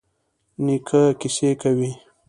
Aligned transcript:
نیکه 0.65 1.01
کیسې 1.19 1.49
کوي. 1.61 1.91